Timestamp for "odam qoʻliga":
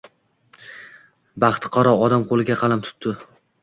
2.09-2.61